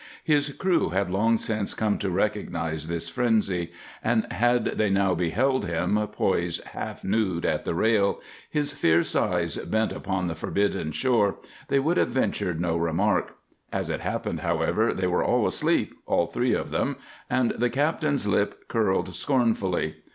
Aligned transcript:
His 0.23 0.49
crew 0.53 0.89
had 0.89 1.11
long 1.11 1.37
since 1.37 1.75
come 1.75 1.99
to 1.99 2.09
recognize 2.09 2.87
this 2.87 3.07
frenzy, 3.07 3.71
and 4.03 4.25
had 4.33 4.65
they 4.79 4.89
now 4.89 5.13
beheld 5.13 5.65
him, 5.65 5.95
poised 6.11 6.63
half 6.69 7.03
nude 7.03 7.45
at 7.45 7.65
the 7.65 7.75
rail, 7.75 8.19
his 8.49 8.71
fierce 8.71 9.15
eyes 9.15 9.57
bent 9.57 9.91
upon 9.93 10.25
the 10.25 10.33
forbidden 10.33 10.91
shore, 10.91 11.35
they 11.67 11.77
would 11.77 11.97
have 11.97 12.09
ventured 12.09 12.59
no 12.59 12.77
remark. 12.77 13.35
As 13.71 13.91
it 13.91 13.99
happened, 13.99 14.39
however, 14.39 14.91
they 14.91 15.05
were 15.05 15.23
all 15.23 15.45
asleep, 15.45 15.93
all 16.07 16.25
three 16.25 16.55
of 16.55 16.71
them, 16.71 16.95
and 17.29 17.51
the 17.51 17.69
captain's 17.69 18.25
lips 18.25 18.55
curled 18.69 19.13
scornfully. 19.13 19.97